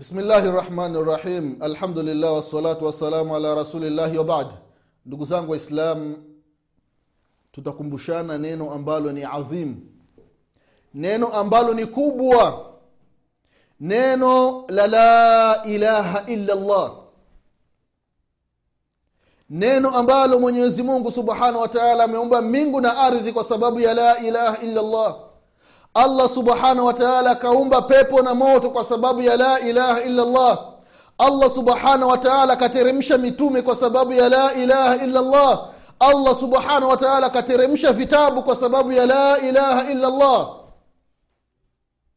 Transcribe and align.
bismillahi 0.00 0.48
rahmani 0.48 0.96
rahim 1.06 1.56
alhamdulillah 1.62 2.32
wassalatu 2.32 2.84
wassalamu 2.84 3.36
ala 3.36 3.54
rasulillahi 3.54 4.18
wabad 4.18 4.46
ndugu 5.06 5.24
zangu 5.24 5.50
waislam 5.50 6.16
tutakumbushana 7.52 8.38
neno 8.38 8.72
ambalo 8.72 9.12
ni 9.12 9.24
adhim. 9.24 9.76
Neno 10.94 11.26
ambalo 11.28 11.74
ni 11.74 11.86
kubwa. 11.86 12.70
Neno 13.80 14.64
la 14.68 14.86
la 14.86 15.62
ilaha 15.64 16.24
illa 16.26 16.54
llah 16.54 16.92
neno 19.50 19.90
ambalo 19.90 20.40
mwenyezi 20.40 20.82
mungu 20.82 21.12
subhanahu 21.12 21.60
wa 21.60 21.68
taala 21.68 22.04
ameumba 22.04 22.42
mbingu 22.42 22.80
na 22.80 22.96
ardhi 22.96 23.32
kwa 23.32 23.44
sababu 23.44 23.80
ya 23.80 23.94
la 23.94 24.18
ilaha 24.18 24.58
illa 24.62 24.82
llah 24.82 25.29
allah 25.94 26.28
subhanahu 26.28 26.86
wa 26.86 26.94
taala 26.94 27.30
pepo 27.82 28.22
na 28.22 28.34
moto 28.34 28.70
kwa 28.70 28.84
sababu 28.84 29.22
ya 29.22 29.36
la 29.36 29.60
ilaha 29.60 30.02
illa 30.02 30.24
llah 30.24 30.58
allah 31.18 31.50
subhanahu 31.50 32.10
wa 32.10 32.18
taala 32.18 32.52
mitume 33.18 33.62
kwa 33.62 33.76
sababu 33.76 34.12
ya 34.12 34.28
la 34.28 34.54
ilaha 34.54 34.96
illa 34.96 35.22
llah 35.22 35.68
allah 36.00 36.36
subhanahu 36.36 36.88
wa 36.88 36.96
taala 36.96 37.26
akateremsha 37.26 37.92
vitabu 37.92 38.42
kwa 38.42 38.56
sababu 38.56 38.92
ya 38.92 39.06
la 39.06 39.38
ilaha 39.38 39.90
illa 39.92 40.10
llah 40.10 40.48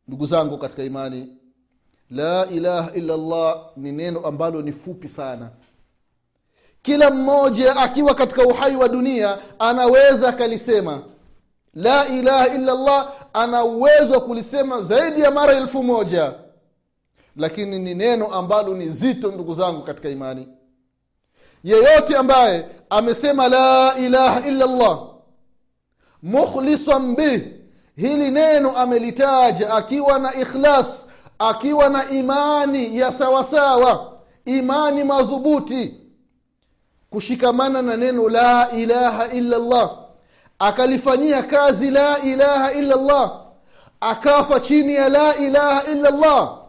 ndugu 0.07 0.25
zangu 0.25 0.57
katika 0.57 0.83
imani 0.83 1.37
la 2.11 2.47
ilaha 2.51 2.91
illa 2.93 3.17
llah 3.17 3.57
ni 3.77 3.91
neno 3.91 4.19
ambalo 4.19 4.61
ni 4.61 4.71
fupi 4.71 5.07
sana. 5.07 5.49
Kila 6.81 7.11
mmoja 7.11 7.75
akiwa 7.75 8.15
katika 8.15 8.43
uhai 8.43 8.75
wa 8.75 8.87
dunia 8.87 9.37
anaweza 9.59 10.29
akalisema 10.29 11.01
la 11.73 12.07
ilaha 12.07 12.47
illa 12.47 12.73
llah 12.73 13.11
ana 13.33 13.63
uwezo 13.63 14.13
wa 14.13 14.21
kulisema 14.21 14.81
zaidi 14.81 15.21
ya 15.21 15.31
mara 15.31 15.53
elfu 15.53 15.83
moja. 15.83 16.33
Lakini 17.35 17.79
ni 17.79 17.93
neno 17.93 18.27
ambalo 18.33 18.73
ni 18.73 18.89
zito 18.89 19.31
ndugu 19.31 19.53
zangu 19.53 19.81
katika 19.83 20.09
imani. 20.09 20.47
Yeyote 21.63 22.17
ambaye 22.17 22.65
amesema 22.89 23.47
la 23.49 23.95
ilaha 23.97 24.47
illa 24.47 24.65
llah 24.65 24.99
mukhlisan 26.23 27.15
bih 27.15 27.41
hili 27.95 28.31
neno 28.31 28.77
amelitaja 28.77 29.73
akiwa 29.73 30.19
na 30.19 30.33
ikhlas 30.35 31.07
akiwa 31.39 31.89
na 31.89 32.09
imani 32.09 32.97
ya 32.97 33.11
sawasawa 33.11 34.13
imani 34.45 35.03
madhubuti 35.03 35.95
kushikamana 37.09 37.81
na 37.81 37.97
neno 37.97 38.29
la 38.29 38.71
ilaha 38.71 39.27
illa 39.27 39.57
llah 39.57 39.97
akalifanyia 40.67 41.43
kazi 41.43 41.91
la 41.91 42.19
ilaha 42.21 42.73
illa 42.73 42.95
llah 42.95 43.41
akafa 44.01 44.59
chini 44.59 44.93
ya 44.93 45.09
la 45.09 45.35
ilaha 45.37 45.83
illa 45.91 46.11
llah 46.11 46.59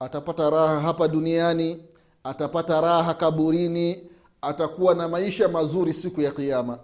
atapata 0.00 0.50
raha 0.50 0.80
hapa 0.80 1.08
duniani 1.08 1.84
atapata 2.24 2.80
raha 2.80 3.14
kaburini 3.14 4.10
atakuwa 4.42 4.94
na 4.94 5.08
maisha 5.08 5.48
mazuri 5.48 5.94
siku 5.94 6.20
ya 6.20 6.30
kiama 6.30 6.78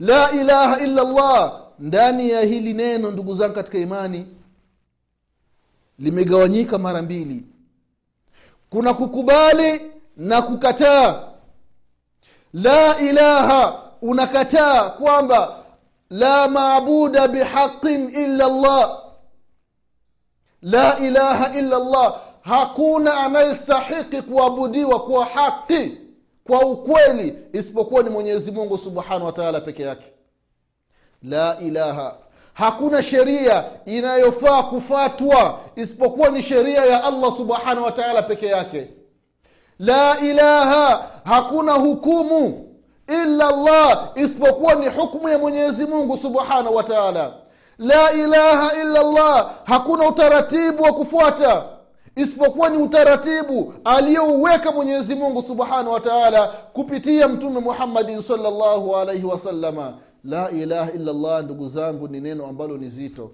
la 0.00 0.30
ilaha 0.32 0.80
illa 0.80 1.04
llah 1.04 1.62
ndani 1.78 2.30
ya 2.30 2.40
hili 2.40 2.72
neno 2.74 3.10
ndugu 3.10 3.34
zangu 3.34 3.54
katika 3.54 3.78
imani 3.78 4.26
limegawanyika 5.98 6.78
mara 6.78 7.02
mbili. 7.02 7.44
Kuna 8.70 8.94
kukubali 8.94 9.92
na 10.16 10.42
kukataa. 10.42 11.28
La 12.52 12.98
ilaha 12.98 13.89
unakataa 14.02 14.90
kwamba 14.90 15.56
la 16.10 16.48
maabuda 16.48 17.28
bihaqin 17.28 18.10
illa 18.10 18.48
llah 18.48 18.98
la 20.62 20.98
ilaha 20.98 21.52
illa 21.58 21.78
llah 21.78 22.20
hakuna 22.42 23.14
anayestahiki 23.16 24.22
kuabudiwa 24.22 25.00
kwa 25.04 25.24
haqi 25.26 25.98
kwa 26.44 26.60
ukweli 26.60 27.38
isipokuwa 27.52 28.02
ni 28.02 28.10
mwenyezi 28.10 28.50
mungu 28.52 28.78
subhanahu 28.78 29.26
wa 29.26 29.32
taala 29.32 29.60
peke 29.60 29.82
yake. 29.82 30.12
La 31.22 31.58
ilaha. 31.60 32.16
Hakuna 32.54 33.02
sheria 33.02 33.64
inayofaa 33.86 34.62
kufatwa 34.62 35.60
isipokuwa 35.76 36.28
ni 36.28 36.42
sheria 36.42 36.84
ya 36.84 37.04
allah 37.04 37.32
subhanahu 37.36 37.84
wa 37.84 37.92
taala 37.92 38.22
peke 38.22 38.46
yake. 38.46 38.88
La 39.78 40.20
ilaha. 40.20 41.06
Hakuna 41.24 41.72
hukumu 41.72 42.69
illa 43.10 43.50
llah 43.52 44.12
isipokuwa 44.14 44.74
ni 44.74 44.88
hukmu 44.88 45.28
ya 45.28 45.38
mwenyezi 45.38 45.86
mungu 45.86 46.16
subhanahu 46.16 46.74
wa 46.76 46.82
taala. 46.82 47.32
La 47.78 48.12
ilaha 48.12 48.74
illa 48.82 49.02
llah 49.02 49.50
hakuna 49.64 50.08
utaratibu 50.08 50.82
wa 50.82 50.92
kufuata. 50.92 51.64
Isipokuwa 52.16 52.68
ni 52.70 52.78
utaratibu 52.78 53.74
aliyouweka 53.84 54.72
mwenyezi 54.72 55.14
mungu 55.14 55.42
subhanahu 55.42 55.90
wa 55.92 56.00
taala 56.00 56.48
kupitia 56.48 57.28
mtume 57.28 57.60
muhammadin 57.60 58.22
salllahu 58.22 58.96
alaihi 58.96 59.24
wasalama 59.26 59.94
la 60.24 60.50
ilaha 60.50 60.92
illa 60.92 61.12
llah 61.12 61.42
ndugu 61.44 61.68
zangu 61.68 62.08
ni 62.08 62.20
neno 62.20 62.46
ambalo 62.46 62.76
ni 62.76 62.88
zito. 62.88 63.30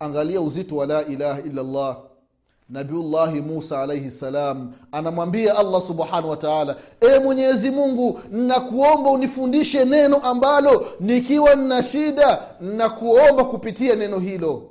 Angalia 0.00 0.40
uzito 0.40 0.76
wa 0.76 0.86
la 0.86 1.04
ilaha 1.06 1.40
illa 1.40 1.62
llah 1.62 1.96
nabiullahi 2.68 3.40
musa 3.40 3.82
alaihi 3.82 4.10
salam 4.10 4.72
anamwambia 4.92 5.56
allah 5.56 5.82
subhanahu 5.82 6.30
wa 6.30 6.36
taala 6.36 6.76
e 7.00 7.18
mwenyezi 7.18 7.70
mungu 7.70 8.20
nakuomba 8.30 9.10
unifundishe 9.10 9.84
neno 9.84 10.16
ambalo 10.16 10.86
nikiwa 11.00 11.54
nina 11.54 11.82
shida 11.82 12.42
nakuomba 12.60 13.44
kupitia 13.44 13.94
neno 13.94 14.18
hilo. 14.18 14.68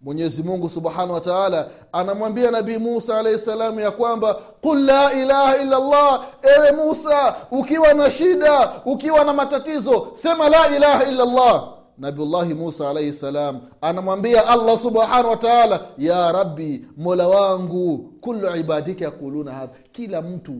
Mwenyezi 0.00 0.42
mungu 0.42 0.68
subhanahu 0.68 1.12
wa 1.12 1.20
taala 1.20 1.68
anamwambia 1.92 2.50
nabii 2.50 2.78
musa 2.78 3.18
alaihi 3.18 3.38
salamu 3.38 3.80
ya 3.80 3.90
kwamba 3.90 4.34
qul 4.34 4.84
la 4.84 5.12
ilaha 5.12 5.56
illa 5.56 5.78
llah 5.78 6.24
ewe 6.56 6.72
musa 6.72 7.36
ukiwa 7.50 7.94
na 7.94 8.10
shida 8.10 8.72
ukiwa 8.84 9.24
na 9.24 9.32
matatizo 9.32 10.08
sema 10.12 10.48
la 10.48 10.76
ilaha 10.76 11.04
illa 11.04 11.24
llah 11.24 11.68
nabiullahi 12.00 12.54
musa 12.54 12.90
alaihi 12.90 13.12
salam 13.12 13.60
anamwambia 13.80 14.46
allah 14.46 14.78
subhanahu 14.78 15.28
wa 15.30 15.36
taala 15.36 15.80
ya 15.98 16.32
rabbi 16.32 16.84
mola 16.96 17.28
wangu 17.28 17.98
kulu 18.20 18.56
ibadika 18.56 19.04
yaquluna 19.04 19.52
hadha. 19.52 19.72
Kila 19.92 20.22
mtu 20.22 20.54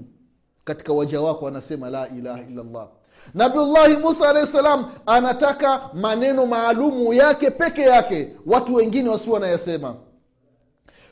katika 0.64 0.92
waja 0.92 1.20
wako 1.20 1.48
anasema 1.48 1.90
la 1.90 2.08
ilaha 2.08 2.40
illallah. 2.42 2.88
Nabiullahi 3.34 3.96
musa 3.96 4.28
alahi 4.28 4.46
salam 4.46 4.84
anataka 5.06 5.90
maneno 5.94 6.46
maalumu 6.46 7.12
yake 7.12 7.50
peke 7.50 7.82
yake 7.82 8.32
watu 8.46 8.74
wengine 8.74 9.08
wasiwe 9.08 9.34
wanayasema 9.34 9.94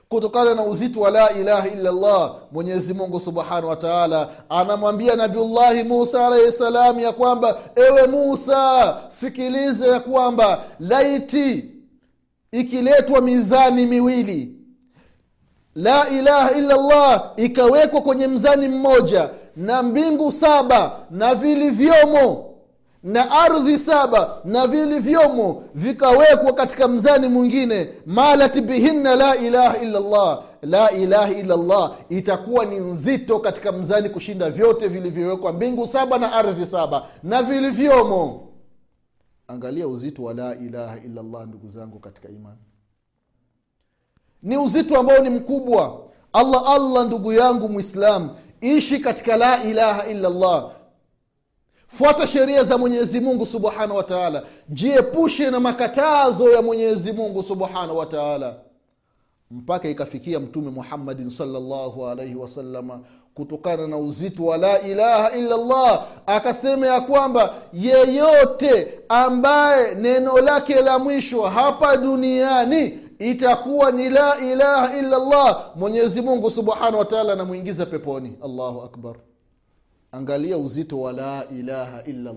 kutokana 0.08 0.54
na 0.54 0.62
uzito 0.64 1.00
wa 1.00 1.10
la 1.10 1.32
ilaha 1.32 1.68
illa 1.68 1.92
llah 1.92 2.34
mwenyezi 2.52 2.94
subhanahu 3.24 3.68
wa 3.68 3.76
taala 3.76 4.28
anamwambia 4.48 5.16
nabiullahi 5.16 5.82
musa 5.82 6.26
alaihi 6.26 6.52
salam 6.52 7.00
ya 7.00 7.12
kwamba 7.12 7.58
ewe 7.76 8.06
musa 8.06 8.96
sikilize 9.08 9.88
ya 9.88 10.00
kwamba 10.00 10.64
laiti 10.80 11.64
ikiletwa 12.52 13.20
mizani 13.20 13.86
miwili 13.86 14.54
la 15.74 16.08
ilaha 16.08 16.52
illa 16.52 16.76
llah 16.76 17.32
ikawekwa 17.36 18.00
kwenye 18.02 18.26
mzani 18.26 18.68
mmoja 18.68 19.30
na 19.56 19.82
mbingu 19.82 20.32
saba 20.32 20.92
na 21.10 21.34
vilivyomo 21.34 22.47
na 23.02 23.30
ardhi 23.30 23.78
saba 23.78 24.40
na 24.44 24.66
vilivyomo 24.66 25.62
vikawekwa 25.74 26.52
katika 26.52 26.88
mzani 26.88 27.28
mwingine 27.28 27.88
malat 28.06 28.60
bihinna 28.60 29.14
la 29.16 29.36
ilaha 29.36 29.76
illallah 29.78 30.42
la 30.62 30.90
ilaha 30.90 31.32
illallah 31.32 31.96
itakuwa 32.08 32.64
ni 32.64 32.76
nzito 32.76 33.38
katika 33.38 33.72
mzani 33.72 34.10
kushinda 34.10 34.50
vyote 34.50 34.88
vilivyowekwa 34.88 35.52
mbingu 35.52 35.86
saba 35.86 36.18
na 36.18 36.32
ardhi 36.32 36.66
saba 36.66 37.06
na 37.22 37.42
vilivyomo 37.42 38.48
angalia 39.48 39.88
uzito 39.88 40.22
wa 40.22 40.34
la 40.34 40.54
ilaha 40.56 40.98
illallah 40.98 41.46
ndugu 41.46 41.68
zangu 41.68 41.98
katika 41.98 42.28
imani. 42.28 42.58
Ni 44.42 44.56
uzito 44.58 44.98
ambao 44.98 45.18
ni 45.18 45.30
mkubwa. 45.30 46.00
Allah 46.32 46.62
allah 46.66 47.06
ndugu 47.06 47.32
yangu 47.32 47.68
mwislam 47.68 48.30
ishi 48.60 48.98
katika 48.98 49.36
la 49.36 49.62
ilaha 49.62 50.06
illa 50.06 50.28
llah 50.30 50.70
fuata 51.88 52.26
sheria 52.26 52.64
za 52.64 52.78
mwenyezi 52.78 53.20
mungu 53.20 53.46
subhanahu 53.46 53.96
wa 53.96 54.02
taala. 54.02 54.42
Jiepushe 54.68 55.50
na 55.50 55.60
makatazo 55.60 56.52
ya 56.52 56.62
mwenyezi 56.62 57.12
mungu 57.12 57.42
subhanahu 57.42 57.96
wa 57.96 58.06
mpaka 59.50 59.88
ikafikia 59.88 60.40
mtume 60.40 60.70
muhammadin 60.70 61.30
salllahu 61.30 62.06
alaihi 62.06 62.34
wasalama 62.34 63.00
kutokana 63.34 63.86
na 63.86 63.96
uzito 63.98 64.44
wa 64.44 64.56
la 64.56 64.80
ilaha 64.80 65.30
illa 65.36 65.56
akasema 66.26 66.86
ya 66.86 67.00
kwamba 67.00 67.54
yeyote 67.72 69.00
ambaye 69.08 69.94
neno 69.94 70.38
lake 70.38 70.74
la 70.82 70.98
mwisho 70.98 71.42
hapa 71.42 71.96
duniani 71.96 72.98
itakuwa 73.18 73.92
ni 73.92 74.08
la 74.08 74.38
ilaha 74.38 74.98
illa 74.98 75.18
llah 75.18 75.70
mwenyezi 75.76 76.22
mungu 76.22 76.50
subhanahu 76.50 76.98
wa 76.98 77.04
anamwingiza 77.32 77.86
peponi. 77.86 78.32
Allahu 78.44 78.82
akbar 78.82 79.14
angalia 80.12 80.58
uzito 80.58 81.00
wa 81.00 81.12
la 81.12 81.48
ilaha 81.48 82.02
illa 82.02 82.34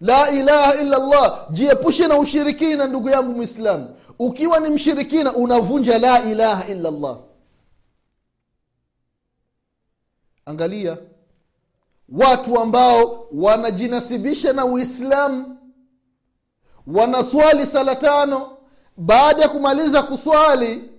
la 0.00 0.30
ilaha 0.30 0.74
illa 0.74 0.98
llah 0.98 1.48
jiepushe 1.50 2.06
na 2.06 2.18
ushirikina 2.18 2.86
ndugu 2.86 3.08
yangu 3.08 3.32
mwislamu 3.34 3.96
ukiwa 4.18 4.60
ni 4.60 4.70
mshirikina 4.70 5.32
unavunja 5.32 5.98
la 5.98 6.22
ilaha 6.22 6.66
illa 6.68 6.90
llah 6.90 7.18
angalia 10.46 10.98
watu 12.08 12.60
ambao 12.60 13.28
wanajinasibisha 13.32 14.52
na 14.52 14.64
uislamu 14.64 15.58
wanaswali 16.86 17.66
sala 17.66 17.96
tano 17.96 18.56
baada 18.96 19.42
ya 19.42 19.48
kumaliza 19.48 20.02
kuswali 20.02 20.90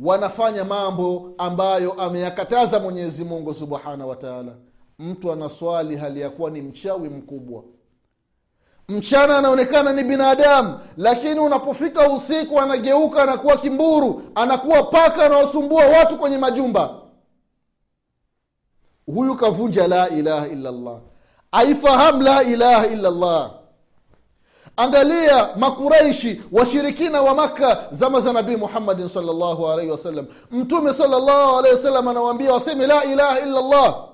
wanafanya 0.00 0.64
mambo 0.64 1.34
ambayo 1.38 1.92
ameyakataza 1.92 2.78
mwenyezi 2.80 3.24
mungu 3.24 3.54
subhanahu 3.54 4.10
wataala 4.10 4.52
mtu 4.98 5.32
anaswali 5.32 5.96
hali 5.96 6.20
ya 6.20 6.30
kuwa 6.30 6.50
ni 6.50 6.62
mchawi 6.62 7.08
mkubwa. 7.08 7.62
Mchana 8.88 9.38
anaonekana 9.38 9.92
ni 9.92 10.04
binadamu 10.04 10.78
lakini 10.96 11.40
unapofika 11.40 12.12
usiku 12.12 12.60
anageuka 12.60 13.22
anakuwa 13.22 13.56
kimburu 13.56 14.22
anakuwa 14.34 14.82
paka 14.82 15.24
anaosumbua 15.26 15.86
watu 15.86 16.16
kwenye 16.18 16.38
majumba. 16.38 16.94
Huyu 19.06 19.34
kavunja 19.36 19.88
la 19.88 20.08
ilaha 20.08 20.48
illallah. 20.48 20.98
Aifahamu 21.52 22.22
la 22.22 22.42
ilaha 22.42 22.86
illallah 22.86 23.59
angalia 24.80 25.48
makuraishi 25.56 26.42
washirikina 26.52 27.22
wa 27.22 27.34
makka 27.34 27.88
zama 27.90 28.20
za 28.20 28.32
nabii 28.32 28.56
muhammadin 28.56 29.08
salllahu 29.08 29.68
alaihi 29.68 29.90
wasallam. 29.90 30.26
Mtume 30.50 30.94
salllahu 30.94 31.58
alaihi 31.58 31.76
wasallam 31.76 32.08
anawaambia 32.08 32.52
waseme 32.52 32.86
la 32.86 33.04
ilaha 33.04 33.40
illallah. 33.40 34.04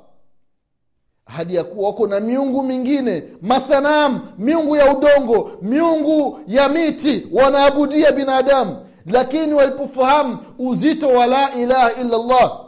Hadi 1.24 1.54
ya 1.54 1.64
kuwa 1.64 1.86
wako 1.88 2.06
na 2.06 2.20
miungu 2.20 2.62
mingine 2.62 3.22
masanamu 3.42 4.20
miungu 4.38 4.76
ya 4.76 4.96
udongo 4.96 5.50
miungu 5.62 6.40
ya 6.48 6.68
miti 6.68 7.26
wanaabudia 7.32 8.12
binadamu. 8.12 8.86
Lakini 9.06 9.54
walipofahamu 9.54 10.38
uzito 10.58 11.08
wa 11.08 11.26
la 11.26 11.54
ilaha 11.54 11.92
illallah 11.92 12.60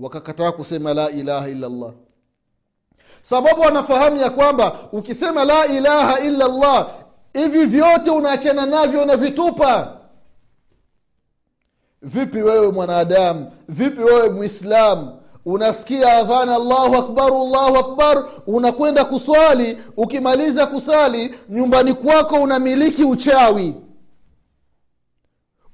wakakataa 0.00 0.52
kusema 0.52 0.94
la 0.94 1.10
ilaha 1.10 1.48
illallah. 1.48 1.92
Sababu 3.22 3.60
wanafahamu 3.60 4.16
ya 4.16 4.30
kwamba 4.30 4.76
ukisema 4.92 5.44
la 5.44 5.66
ilaha 5.66 6.20
illallah 6.20 6.88
hivi 7.36 7.66
vyote 7.66 8.10
unaachana 8.10 8.66
navyo 8.66 9.02
unavitupa. 9.02 9.96
Vipi 12.02 12.42
wewe 12.42 12.72
mwanadamu? 12.72 13.52
Vipi 13.68 14.02
wewe 14.02 14.28
mwislamu 14.30 15.22
unasikia 15.44 16.16
adhana 16.16 16.54
allahu 16.56 16.96
akbar 16.96 17.32
allahu 17.32 17.76
akbar 17.76 18.24
unakwenda 18.46 19.04
kuswali. 19.04 19.78
Ukimaliza 19.96 20.66
kusali 20.66 21.34
nyumbani 21.48 21.94
kwako 21.94 22.34
unamiliki 22.42 23.04
uchawi. 23.04 23.74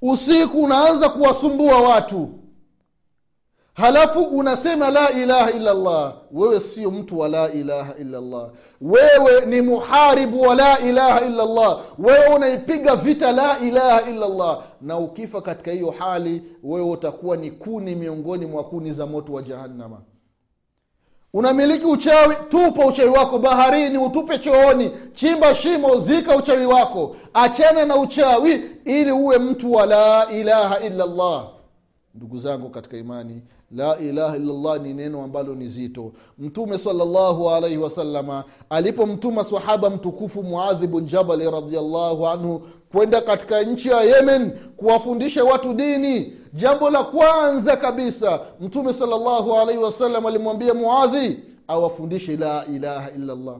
Usiku 0.03 0.63
unaanza 0.63 1.09
kuwasumbua 1.09 1.81
watu 1.81 2.31
halafu 3.75 4.21
unasema 4.23 4.91
la 4.91 5.11
ilaha 5.11 5.51
illallah. 5.51 6.15
Wewe 6.33 6.61
sio 6.61 6.91
mtu 6.91 7.19
wa 7.19 7.29
la 7.29 7.53
ilaha 7.53 7.95
illallah. 7.95 8.51
Wewe 8.81 9.47
ni 9.47 9.61
muharibu 9.61 10.41
wa 10.43 10.55
la 10.55 10.79
ilaha 10.81 11.21
illallah. 11.21 11.81
Wewe 11.99 12.27
unaipiga 12.35 12.97
vita 12.97 13.33
la 13.33 13.59
ilaha 13.59 14.03
illallah. 14.11 14.63
Na 14.81 14.99
ukifa 14.99 15.43
katika 15.43 15.71
hiyo 15.71 15.91
hali 15.99 16.43
wewe 16.63 16.91
utakuwa 16.91 17.37
ni 17.37 17.51
kuni 17.51 17.95
miongoni 17.95 18.47
mwa 18.47 18.65
kuni 18.65 18.93
za 18.93 19.07
moto 19.07 19.33
wa 19.33 19.43
jahannama. 19.43 20.01
Unamiliki 21.35 21.85
uchawi 21.87 22.37
tupa 22.49 22.87
uchawi 22.87 23.09
wako 23.11 23.39
baharini 23.39 23.99
utupe 23.99 24.39
chooni. 24.39 24.91
Chimba 25.13 25.55
shimo 25.55 25.97
zika 26.01 26.37
uchawi 26.37 26.67
wako. 26.67 27.17
Achana 27.35 27.85
na 27.85 27.97
uchawi 27.97 28.63
ili 28.85 29.13
uwe 29.13 29.39
mtu 29.39 29.73
wa 29.73 29.87
la 29.87 30.31
ilaha 30.31 30.81
illallah. 30.81 31.49
Ndugu 32.15 32.39
zangu 32.39 32.71
katika 32.71 32.97
imani 32.97 33.43
la 33.77 33.99
ilaha 33.99 34.37
illallah 34.37 34.81
ni 34.81 34.95
neno 34.95 35.23
ambalo 35.23 35.55
ni 35.55 35.69
zito. 35.69 36.13
Mtume 36.39 36.79
salllahu 36.79 37.51
alaihi 37.51 37.77
wasalama 37.77 38.45
alipomtuma 38.71 39.45
sahaba 39.45 39.91
mtukufu 39.91 40.43
muadhi 40.43 40.87
bun 40.87 41.07
jabali 41.07 41.51
radiallahu 41.51 42.27
anhu 42.29 42.63
kwenda 42.93 43.21
katika 43.21 43.63
nchi 43.63 43.89
ya 43.89 44.01
yemen 44.03 44.51
kuwafundisha 44.77 45.45
watu 45.45 45.75
dini 45.75 46.33
jambo 46.53 46.91
la 46.91 47.05
kwanza 47.05 47.77
kabisa 47.77 48.41
mtume 48.61 48.93
salllahu 48.93 49.53
alaihi 49.55 49.83
wasallam 49.83 50.27
alimwambia 50.27 50.75
muadhi 50.75 51.39
awafundishe 51.69 52.37
la 52.37 52.67
ilaha 52.67 53.11
illallah. 53.11 53.57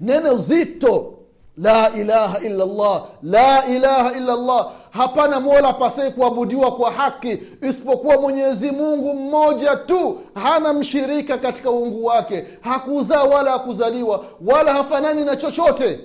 Neno 0.00 0.36
zito 0.38 1.12
la 1.56 1.92
ilaha 1.96 2.38
illallah 2.40 3.04
la 3.22 3.66
ilaha 3.66 4.12
illallah 4.16 4.72
hapana 4.96 5.40
mola 5.40 5.72
pasai 5.72 6.10
kuabudiwa 6.10 6.76
kwa 6.76 6.90
haki 6.92 7.38
isipokuwa 7.62 8.20
mwenyezi 8.20 8.70
mungu 8.70 9.14
mmoja 9.14 9.76
tu 9.76 10.18
hana 10.34 10.72
mshirika 10.72 11.38
katika 11.38 11.70
uungu 11.70 12.04
wake. 12.04 12.44
Hakuzaa 12.60 13.22
wala 13.24 13.50
hakuzaliwa 13.50 14.24
wala 14.46 14.72
hafanani 14.72 15.24
na 15.24 15.36
chochote 15.36 16.00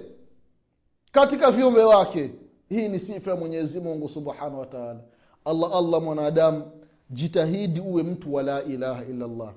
katika 1.12 1.52
viumbe 1.52 1.84
wake. 1.84 2.32
Hii 2.70 2.88
ni 2.88 3.00
sifa 3.00 3.32
ya 3.32 3.38
mwenyezi 3.38 3.80
mungu 3.80 4.10
subhanahu 4.10 4.60
wataala 4.60 5.00
allah 5.46 5.76
allah 5.76 6.02
mwanadamu 6.02 6.64
jitahidi 7.10 7.80
uwe 7.80 8.04
mtu 8.04 8.34
wa 8.34 8.44
la 8.44 8.64
ilaha 8.64 9.04
illallah 9.06 9.54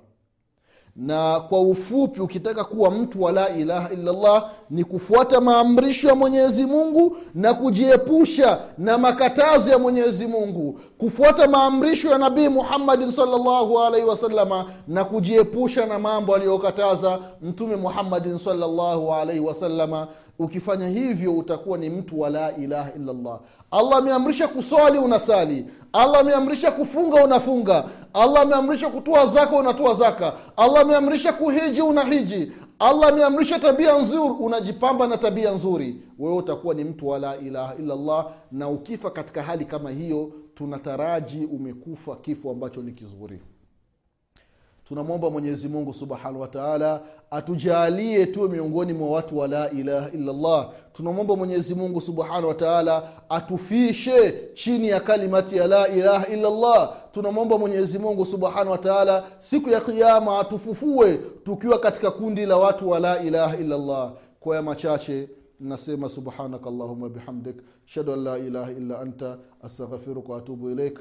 na 0.96 1.41
kwa 1.41 1.61
ufupi 1.61 2.20
ukitaka 2.20 2.64
kuwa 2.64 2.91
mtu 2.91 3.23
wa 3.23 3.32
la 3.32 3.56
ilaha 3.56 3.91
illallah 3.93 4.50
ni 4.70 4.85
kufuata 4.85 5.41
maamrisho 5.41 6.08
ya 6.08 6.14
mwenyezi 6.14 6.67
mungu 6.67 7.17
na 7.35 7.55
kujiepusha 7.55 8.58
na 8.79 8.99
makatazo 8.99 9.70
ya 9.70 9.79
mwenyezi 9.79 10.26
mungu. 10.26 10.81
Kufuata 10.99 11.49
maamrisho 11.49 12.08
ya 12.08 12.19
nabii 12.19 12.49
muhammadin 12.49 13.11
salllahu 13.11 13.79
alaihi 13.81 14.06
wasalama 14.06 14.64
na 14.88 15.05
kujiepusha 15.05 15.87
na 15.87 15.99
mambo 15.99 16.35
aliyokataza 16.35 17.19
mtume 17.43 17.76
muhammadin 17.76 18.38
salllahu 18.38 19.14
alaihi 19.14 19.41
wasalama 19.41 20.08
ukifanya 20.39 20.89
hivyo 20.89 21.37
utakuwa 21.37 21.79
ni 21.79 21.91
mtu 21.91 22.21
wa 22.21 22.31
la 22.31 22.57
ilaha 22.57 22.93
illallah. 22.97 23.41
Allah 23.71 23.99
ameamrisha 23.99 24.49
kuswali 24.49 24.99
unasali. 24.99 25.67
Allah 25.93 26.21
ameamrisha 26.21 26.71
kufunga 26.71 27.25
unafunga. 27.25 27.85
Allah 28.13 28.43
ameamrisha 28.43 28.89
kutoa 28.89 29.27
zaka 29.27 29.57
unatoa 29.57 29.95
zaka. 29.95 30.33
Allah 30.57 30.81
ameamrisha 30.83 31.33
kuhiji 31.33 31.83
unahiji. 31.83 32.53
Allah 32.79 33.09
ameamrisha 33.09 33.59
tabia 33.59 33.99
nzuri 33.99 34.35
unajipamba 34.41 35.07
na 35.07 35.17
tabia 35.19 35.51
nzuri. 35.51 36.01
Wewe 36.19 36.37
utakuwa 36.37 36.75
ni 36.75 36.85
mtu 36.85 37.09
wa 37.09 37.19
la 37.19 37.37
ilaha 37.39 37.75
illallah 37.75 38.27
na 38.53 38.69
ukifa 38.69 39.11
katika 39.11 39.43
hali 39.43 39.65
kama 39.65 39.91
hiyo 39.91 40.32
tunataraji 40.55 41.44
umekufa 41.47 42.17
kifo 42.17 42.51
ambacho 42.51 42.82
ni 42.82 42.93
kizuri 42.93 43.41
tunamwomba 44.88 45.31
mwenyezi 45.31 45.69
mungu 45.69 45.93
subhanahu 45.93 46.41
wataala 46.41 47.00
atujalie 47.31 48.26
tuwe 48.26 48.48
miongoni 48.48 48.93
mwa 48.93 49.10
watu 49.10 49.38
wa 49.38 49.48
la 49.48 49.70
ilaha 49.70 50.10
illallah. 50.10 50.70
Tunamwomba 50.93 51.36
mwenyezi 51.36 51.74
mungu 51.74 52.00
subhanahu 52.00 52.48
wataala 52.48 53.08
atufishe 53.29 54.34
chini 54.55 54.88
ya 54.88 55.00
kalimati 55.00 55.56
ya 55.56 55.67
la 55.67 55.88
ilaha 55.88 56.26
illallah. 56.26 56.93
Tunamwomba 57.12 57.58
mwenyezi 57.58 57.98
mungu 57.98 58.26
subhanahu 58.26 58.70
wataala 58.70 59.24
siku 59.38 59.70
ya 59.70 59.81
kiama 59.81 60.38
atufufue 60.38 61.14
tukiwa 61.44 61.79
katika 61.79 62.10
kundi 62.10 62.46
la 62.46 62.56
watu 62.56 62.91
wa 62.91 63.00
la 63.00 63.22
ilaha 63.22 63.56
illallah. 63.56 64.12
Kwa 64.41 64.56
ya 64.56 64.62
machache 64.62 65.29
nasema 65.60 66.08
subhanaka 66.08 66.69
allahuma 66.70 67.08
bihamdik. 67.08 67.56
Shadu 67.84 68.12
an 68.12 68.22
la 68.24 68.38
ilaha 68.38 68.70
illa 68.70 69.00
anta 69.00 69.38
astaghfiruka 69.62 70.32
waatubu 70.32 70.70
ilaik 70.70 71.00